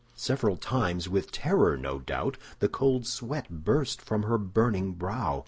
[0.15, 5.39] Several times, with terror, no doubt, the cold sweat burst from her burning brow.